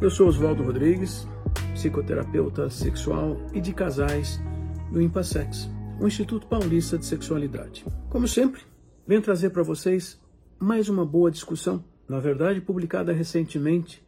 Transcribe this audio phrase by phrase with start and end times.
[0.00, 1.28] eu sou Oswaldo Rodrigues,
[1.74, 4.40] psicoterapeuta sexual e de casais
[4.90, 5.68] do Impassex,
[6.00, 7.84] o Instituto Paulista de Sexualidade.
[8.08, 8.62] Como sempre,
[9.06, 10.18] venho trazer para vocês
[10.58, 14.02] mais uma boa discussão, na verdade publicada recentemente,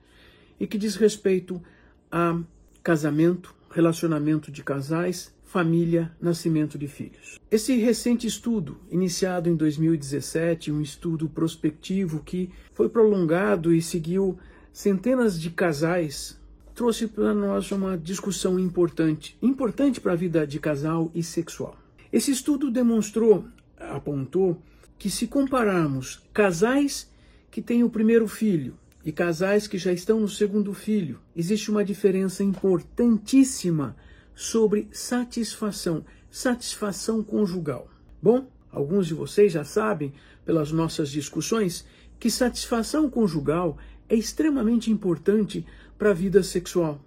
[0.58, 1.62] e que diz respeito
[2.10, 2.40] a
[2.82, 7.38] casamento, relacionamento de casais, família, nascimento de filhos.
[7.50, 14.38] Esse recente estudo, iniciado em 2017, um estudo prospectivo que foi prolongado e seguiu
[14.72, 16.38] centenas de casais,
[16.74, 21.76] trouxe para nós uma discussão importante, importante para a vida de casal e sexual.
[22.12, 23.44] Esse estudo demonstrou,
[23.78, 24.60] apontou,
[24.98, 27.10] que se compararmos casais
[27.50, 31.84] que têm o primeiro filho e casais que já estão no segundo filho, existe uma
[31.84, 33.96] diferença importantíssima
[34.34, 37.88] sobre satisfação, satisfação conjugal.
[38.22, 40.12] Bom, alguns de vocês já sabem,
[40.44, 41.84] pelas nossas discussões,
[42.18, 43.76] que satisfação conjugal
[44.12, 45.64] é extremamente importante
[45.96, 47.00] para a vida sexual.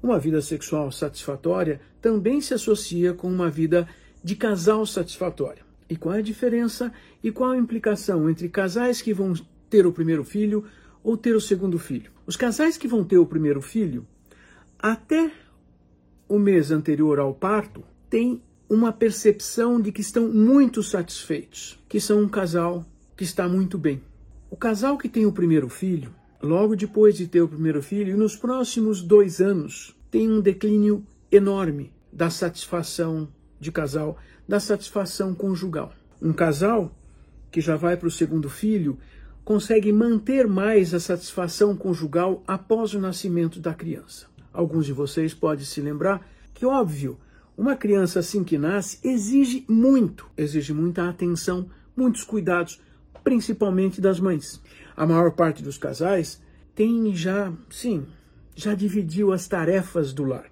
[0.00, 3.88] Uma vida sexual satisfatória também se associa com uma vida
[4.22, 5.64] de casal satisfatória.
[5.90, 9.34] E qual é a diferença e qual a implicação entre casais que vão
[9.68, 10.64] ter o primeiro filho
[11.02, 12.12] ou ter o segundo filho?
[12.24, 14.06] Os casais que vão ter o primeiro filho,
[14.78, 15.32] até
[16.28, 22.20] o mês anterior ao parto, têm uma percepção de que estão muito satisfeitos, que são
[22.20, 22.86] um casal
[23.16, 24.00] que está muito bem.
[24.48, 26.14] O casal que tem o primeiro filho
[26.46, 31.92] logo depois de ter o primeiro filho, nos próximos dois anos, tem um declínio enorme
[32.12, 33.28] da satisfação
[33.60, 34.16] de casal,
[34.48, 35.92] da satisfação conjugal.
[36.22, 36.94] Um casal
[37.50, 38.98] que já vai para o segundo filho
[39.44, 44.26] consegue manter mais a satisfação conjugal após o nascimento da criança.
[44.52, 47.18] Alguns de vocês podem se lembrar que, óbvio,
[47.56, 52.80] uma criança assim que nasce exige muito, exige muita atenção, muitos cuidados,
[53.22, 54.60] principalmente das mães.
[54.96, 56.40] A maior parte dos casais
[56.74, 58.06] tem já, sim,
[58.54, 60.50] já dividiu as tarefas do lar.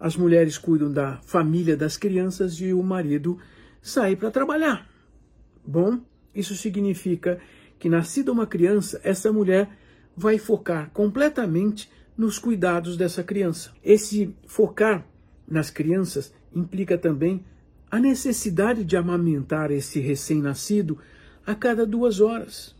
[0.00, 3.38] As mulheres cuidam da família, das crianças e o marido
[3.82, 4.88] sai para trabalhar.
[5.66, 6.00] Bom,
[6.34, 7.40] isso significa
[7.78, 9.68] que, nascida uma criança, essa mulher
[10.16, 13.72] vai focar completamente nos cuidados dessa criança.
[13.84, 15.06] Esse focar
[15.46, 17.44] nas crianças implica também
[17.90, 20.98] a necessidade de amamentar esse recém-nascido
[21.46, 22.74] a cada duas horas,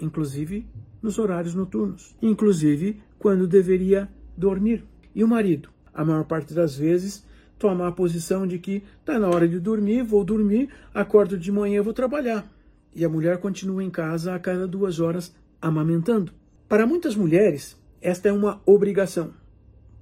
[0.00, 0.66] inclusive
[1.02, 4.84] nos horários noturnos, inclusive quando deveria dormir.
[5.14, 7.24] E o marido, a maior parte das vezes,
[7.58, 11.82] toma a posição de que está na hora de dormir, vou dormir, acordo de manhã,
[11.82, 12.48] vou trabalhar.
[12.94, 16.32] E a mulher continua em casa a cada duas horas amamentando.
[16.68, 19.32] Para muitas mulheres, esta é uma obrigação.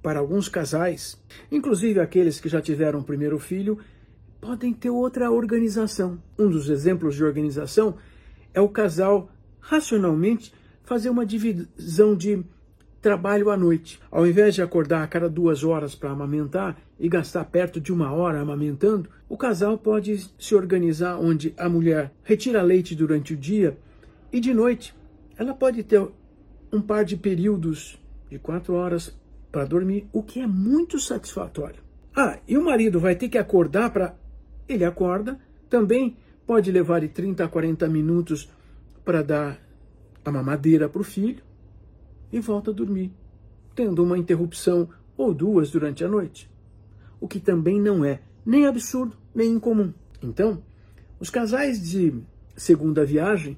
[0.01, 1.17] Para alguns casais,
[1.51, 3.79] inclusive aqueles que já tiveram o primeiro filho,
[4.39, 6.21] podem ter outra organização.
[6.37, 7.95] Um dos exemplos de organização
[8.53, 9.29] é o casal
[9.67, 12.41] racionalmente fazer uma divisão de
[13.01, 13.99] trabalho à noite.
[14.09, 18.11] Ao invés de acordar a cada duas horas para amamentar e gastar perto de uma
[18.13, 23.77] hora amamentando, o casal pode se organizar onde a mulher retira leite durante o dia
[24.31, 24.95] e de noite
[25.37, 26.01] ela pode ter
[26.71, 29.13] um par de períodos de quatro horas
[29.51, 31.81] para dormir, o que é muito satisfatório.
[32.15, 34.15] Ah, e o marido vai ter que acordar para
[34.67, 35.37] ele acorda,
[35.69, 38.49] também pode levar de 30 a 40 minutos
[39.07, 39.57] para dar
[40.25, 41.41] a mamadeira para o filho
[42.29, 43.09] e volta a dormir,
[43.73, 46.51] tendo uma interrupção ou duas durante a noite.
[47.17, 49.93] O que também não é nem absurdo nem incomum.
[50.21, 50.61] Então,
[51.21, 52.21] os casais de
[52.57, 53.57] segunda viagem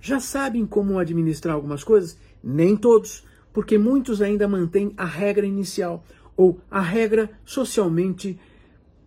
[0.00, 6.04] já sabem como administrar algumas coisas, nem todos, porque muitos ainda mantêm a regra inicial
[6.36, 8.40] ou a regra socialmente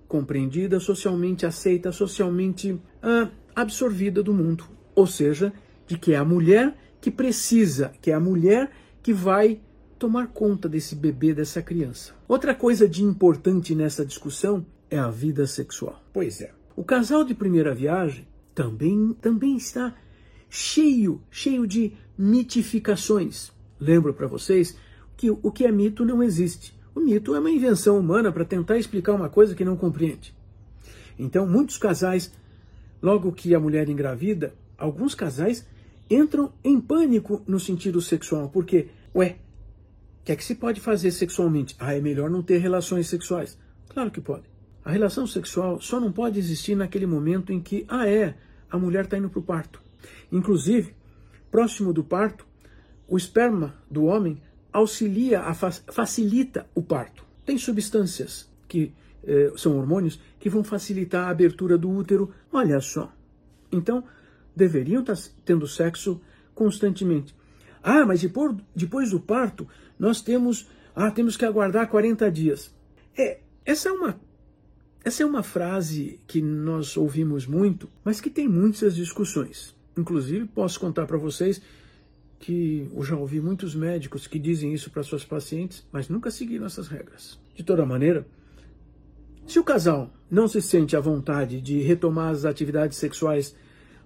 [0.07, 4.77] compreendida, socialmente aceita, socialmente ah, absorvida do mundo.
[4.97, 5.53] Ou seja,
[5.88, 8.69] de que é a mulher que precisa, que é a mulher
[9.01, 9.60] que vai
[9.98, 12.13] tomar conta desse bebê, dessa criança.
[12.28, 16.04] Outra coisa de importante nessa discussão é a vida sexual.
[16.13, 16.51] Pois é.
[16.75, 19.95] O casal de primeira viagem também, também está
[20.50, 23.51] cheio, cheio de mitificações.
[23.80, 24.78] Lembro para vocês
[25.16, 26.78] que o que é mito não existe.
[26.94, 30.36] O mito é uma invenção humana para tentar explicar uma coisa que não compreende.
[31.18, 32.31] Então, muitos casais,
[33.01, 35.66] logo que a mulher engravida, alguns casais
[36.09, 39.38] entram em pânico no sentido sexual, porque, ué,
[40.27, 41.74] que é que se pode fazer sexualmente?
[41.80, 43.57] Ah, é melhor não ter relações sexuais.
[43.88, 44.44] Claro que pode.
[44.83, 48.36] A relação sexual só não pode existir naquele momento em que, ah, é,
[48.69, 49.81] a mulher está indo para o parto.
[50.30, 50.94] Inclusive,
[51.50, 52.45] próximo do parto,
[53.07, 54.42] o esperma do homem
[54.74, 57.25] auxilia, facilita o parto.
[57.45, 58.92] Tem substâncias que
[59.24, 62.33] eh, são hormônios que vão facilitar a abertura do útero.
[62.51, 63.13] Olha só.
[63.71, 64.03] Então,
[64.57, 66.19] deveriam estar tendo sexo
[66.54, 67.36] constantemente.
[67.83, 69.68] Ah, mas depois, depois do parto,
[69.98, 72.74] nós temos, ah, temos que aguardar 40 dias.
[73.18, 74.19] É, essa é uma
[75.07, 79.74] essa é uma frase que nós ouvimos muito, mas que tem muitas discussões.
[79.98, 81.62] Inclusive, posso contar para vocês
[82.39, 86.65] que eu já ouvi muitos médicos que dizem isso para suas pacientes, mas nunca seguiram
[86.65, 87.39] essas regras.
[87.56, 88.27] De toda maneira,
[89.48, 93.56] se o casal não se sente à vontade de retomar as atividades sexuais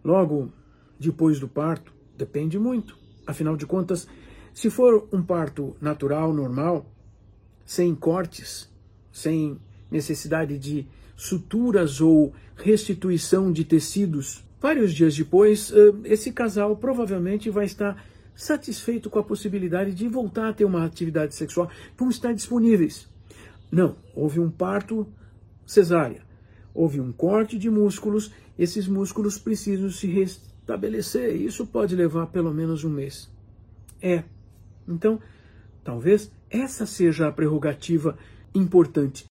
[0.03, 0.51] logo
[0.99, 2.97] depois do parto, depende muito.
[3.25, 4.07] Afinal de contas,
[4.53, 6.85] se for um parto natural, normal,
[7.65, 8.69] sem cortes,
[9.11, 9.59] sem
[9.89, 17.65] necessidade de suturas ou restituição de tecidos, vários dias depois, eh, esse casal provavelmente vai
[17.65, 18.03] estar
[18.35, 23.07] satisfeito com a possibilidade de voltar a ter uma atividade sexual, vão estar disponíveis.
[23.71, 25.07] Não, houve um parto
[25.65, 26.23] cesárea,
[26.73, 32.83] houve um corte de músculos, esses músculos precisam se restabelecer, isso pode levar pelo menos
[32.83, 33.29] um mês.
[34.01, 34.23] É.
[34.87, 35.19] Então,
[35.83, 38.17] talvez essa seja a prerrogativa
[38.53, 39.30] importante.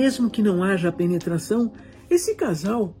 [0.00, 1.70] Mesmo que não haja penetração,
[2.08, 2.96] esse casal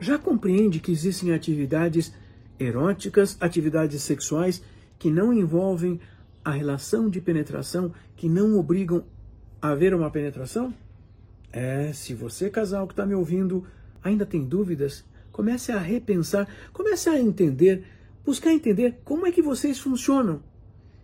[0.00, 2.10] já compreende que existem atividades
[2.58, 4.62] eróticas, atividades sexuais
[4.98, 6.00] que não envolvem
[6.42, 9.04] a relação de penetração, que não obrigam
[9.60, 10.72] a haver uma penetração?
[11.52, 13.66] É, se você, casal que está me ouvindo,
[14.02, 17.84] ainda tem dúvidas, comece a repensar, comece a entender,
[18.24, 20.42] buscar entender como é que vocês funcionam.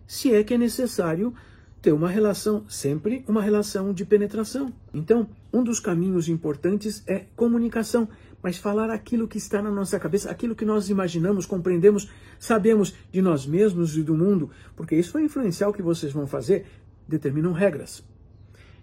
[0.07, 1.35] Se é que é necessário
[1.85, 4.73] ter uma relação, sempre uma relação de penetração.
[4.91, 8.09] Então, um dos caminhos importantes é comunicação,
[8.41, 12.09] mas falar aquilo que está na nossa cabeça, aquilo que nós imaginamos, compreendemos,
[12.39, 16.25] sabemos de nós mesmos e do mundo, porque isso vai influenciar o que vocês vão
[16.25, 16.65] fazer,
[17.07, 18.03] determinam regras.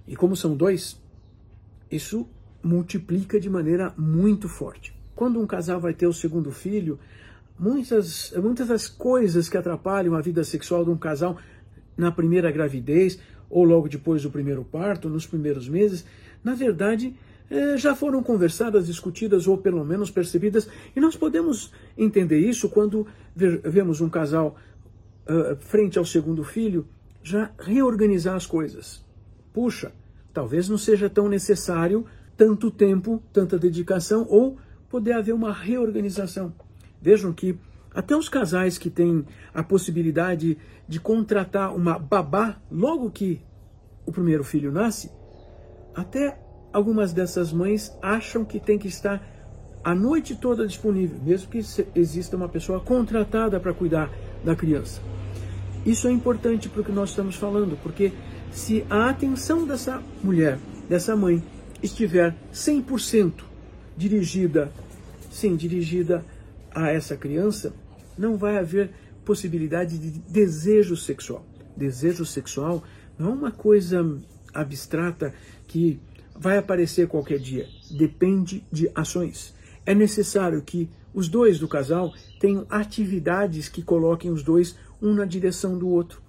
[0.07, 0.97] E como são dois,
[1.91, 2.25] isso
[2.63, 4.95] multiplica de maneira muito forte.
[5.13, 7.01] Quando um casal vai ter o segundo filho,
[7.59, 11.37] muitas, muitas das coisas que atrapalham a vida sexual de um casal
[11.97, 13.19] na primeira gravidez
[13.49, 16.05] ou logo depois do primeiro parto, nos primeiros meses,
[16.43, 17.15] na verdade,
[17.51, 20.67] é, já foram conversadas, discutidas ou pelo menos percebidas,
[20.97, 23.07] e nós podemos entender isso quando
[23.37, 24.57] vemos um casal
[25.27, 26.87] uh, frente ao segundo filho
[27.23, 29.05] já reorganizar as coisas.
[29.53, 29.93] Puxa,
[30.33, 32.07] talvez não seja tão necessário
[32.37, 34.57] tanto tempo, tanta dedicação, ou
[34.89, 36.53] poder haver uma reorganização.
[37.01, 37.57] Vejam que
[37.95, 40.59] até os casais que têm a possibilidade
[40.89, 43.41] de contratar uma babá logo que
[44.07, 45.11] o primeiro filho nasce,
[45.95, 46.39] até
[46.73, 49.23] algumas dessas mães acham que tem que estar
[49.85, 51.61] a noite toda disponível, mesmo que
[51.95, 54.11] exista uma pessoa contratada para cuidar
[54.45, 55.01] da criança.
[55.85, 58.13] Isso é importante para o que nós estamos falando, porque
[58.53, 60.59] se a atenção dessa mulher,
[60.89, 61.43] dessa mãe,
[61.83, 63.33] estiver 100%
[63.97, 64.71] dirigida,
[65.31, 66.25] sim, dirigida
[66.75, 67.73] a essa criança,
[68.17, 68.91] não vai haver
[69.25, 71.47] possibilidade de desejo sexual.
[71.77, 72.83] Desejo sexual
[73.19, 74.05] não é uma coisa
[74.53, 75.33] abstrata
[75.67, 76.01] que
[76.35, 77.69] vai aparecer qualquer dia.
[77.91, 79.55] Depende de ações.
[79.87, 85.25] É necessário que os dois do casal tenham atividades que coloquem os dois um na
[85.25, 86.23] direção do outro.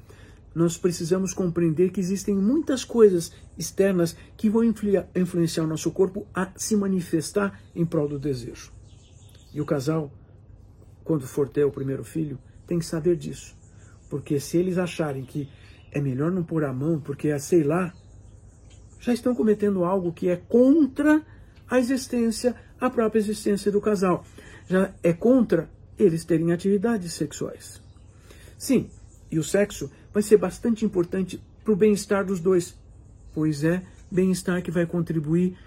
[0.53, 6.51] Nós precisamos compreender que existem muitas coisas externas que vão influenciar o nosso corpo a
[6.55, 8.71] se manifestar em prol do desejo.
[9.53, 10.11] E o casal
[11.03, 13.55] quando for ter o primeiro filho, tem que saber disso.
[14.09, 15.49] Porque se eles acharem que
[15.91, 17.93] é melhor não pôr a mão, porque é, sei lá,
[18.99, 21.21] já estão cometendo algo que é contra
[21.69, 24.25] a existência, a própria existência do casal.
[24.67, 27.81] Já é contra eles terem atividades sexuais.
[28.57, 28.89] Sim,
[29.29, 32.75] e o sexo vai ser bastante importante para o bem-estar dos dois,
[33.33, 35.57] pois é bem-estar que vai contribuir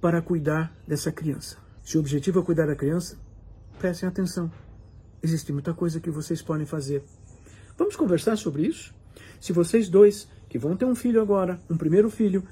[0.00, 1.58] para cuidar dessa criança.
[1.82, 3.18] Se o objetivo é cuidar da criança,
[3.78, 4.50] Prestem atenção.
[5.22, 7.02] Existe muita coisa que vocês podem fazer.
[7.76, 8.94] Vamos conversar sobre isso?
[9.38, 12.42] Se vocês dois, que vão ter um filho agora, um primeiro filho,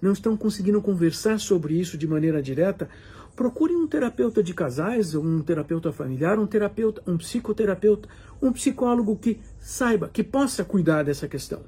[0.00, 2.88] não estão conseguindo conversar sobre isso de maneira direta,
[3.34, 8.08] procure um terapeuta de casais, um terapeuta familiar, um terapeuta, um psicoterapeuta,
[8.40, 11.64] um psicólogo que saiba, que possa cuidar dessa questão.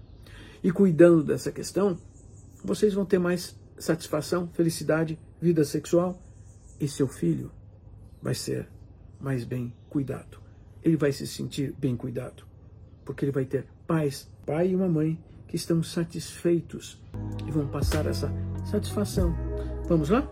[0.62, 1.98] E cuidando dessa questão,
[2.64, 6.22] vocês vão ter mais satisfação, felicidade, vida sexual
[6.80, 7.50] e seu filho
[8.22, 8.68] vai ser
[9.22, 10.38] mais bem cuidado.
[10.82, 12.44] Ele vai se sentir bem cuidado,
[13.04, 17.00] porque ele vai ter pais, pai e uma mãe que estão satisfeitos
[17.46, 18.32] e vão passar essa
[18.64, 19.34] satisfação.
[19.88, 20.28] Vamos lá?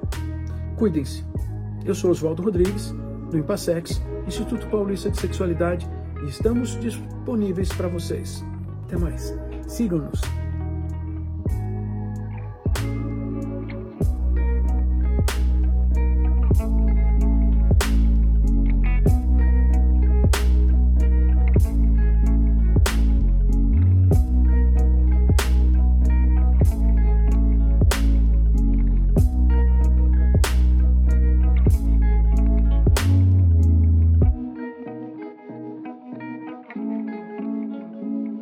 [0.76, 1.24] Cuidem-se.
[1.84, 2.92] Eu sou Oswaldo Rodrigues,
[3.30, 5.88] do Impassex, Instituto Paulista de Sexualidade,
[6.24, 8.44] e estamos disponíveis para vocês.
[8.84, 9.34] Até mais.
[9.68, 10.20] Sigam-nos